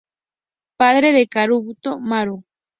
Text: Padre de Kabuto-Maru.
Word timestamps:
Padre 0.77 1.13
de 1.13 1.27
Kabuto-Maru. 1.27 2.43